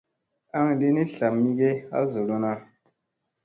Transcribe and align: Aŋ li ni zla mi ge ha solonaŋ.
Aŋ 0.57 0.67
li 0.79 0.87
ni 0.95 1.03
zla 1.13 1.27
mi 1.37 1.49
ge 1.57 1.69
ha 1.89 1.97
solonaŋ. 2.11 2.59